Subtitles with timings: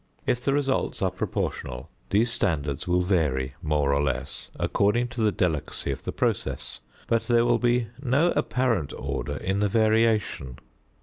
[0.25, 5.31] If the results are proportional, these standards will vary more or less, according to the
[5.31, 10.57] delicacy of the process, but there will be no apparent order in the variation.